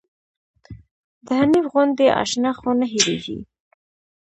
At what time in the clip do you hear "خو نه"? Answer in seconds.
2.57-2.85